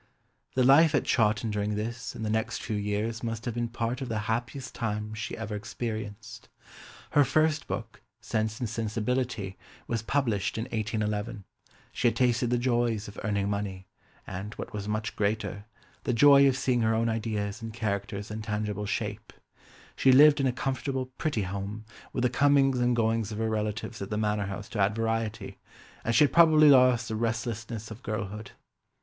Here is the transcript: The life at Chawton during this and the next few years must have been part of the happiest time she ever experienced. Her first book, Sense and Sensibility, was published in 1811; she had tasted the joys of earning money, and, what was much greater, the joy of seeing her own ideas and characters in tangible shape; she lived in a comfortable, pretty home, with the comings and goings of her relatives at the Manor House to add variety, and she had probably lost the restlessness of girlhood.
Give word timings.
The 0.55 0.63
life 0.63 0.95
at 0.95 1.03
Chawton 1.03 1.51
during 1.51 1.75
this 1.75 2.15
and 2.15 2.25
the 2.25 2.29
next 2.31 2.63
few 2.63 2.75
years 2.75 3.21
must 3.21 3.45
have 3.45 3.53
been 3.53 3.67
part 3.67 4.01
of 4.01 4.09
the 4.09 4.21
happiest 4.25 4.73
time 4.73 5.13
she 5.13 5.37
ever 5.37 5.53
experienced. 5.55 6.49
Her 7.11 7.23
first 7.23 7.67
book, 7.67 8.01
Sense 8.19 8.59
and 8.59 8.67
Sensibility, 8.67 9.59
was 9.85 10.01
published 10.01 10.57
in 10.57 10.63
1811; 10.63 11.43
she 11.91 12.07
had 12.07 12.15
tasted 12.15 12.49
the 12.49 12.57
joys 12.57 13.07
of 13.07 13.19
earning 13.23 13.47
money, 13.47 13.85
and, 14.25 14.55
what 14.55 14.73
was 14.73 14.87
much 14.87 15.15
greater, 15.15 15.65
the 16.03 16.13
joy 16.13 16.47
of 16.47 16.57
seeing 16.57 16.81
her 16.81 16.95
own 16.95 17.07
ideas 17.07 17.61
and 17.61 17.71
characters 17.71 18.31
in 18.31 18.41
tangible 18.41 18.87
shape; 18.87 19.31
she 19.95 20.11
lived 20.11 20.39
in 20.39 20.47
a 20.47 20.51
comfortable, 20.51 21.11
pretty 21.19 21.43
home, 21.43 21.85
with 22.11 22.23
the 22.23 22.29
comings 22.31 22.79
and 22.79 22.95
goings 22.95 23.31
of 23.31 23.37
her 23.37 23.51
relatives 23.51 24.01
at 24.01 24.09
the 24.09 24.17
Manor 24.17 24.47
House 24.47 24.67
to 24.69 24.79
add 24.79 24.95
variety, 24.95 25.59
and 26.03 26.15
she 26.15 26.23
had 26.23 26.33
probably 26.33 26.69
lost 26.71 27.07
the 27.07 27.15
restlessness 27.15 27.91
of 27.91 28.01
girlhood. 28.01 28.53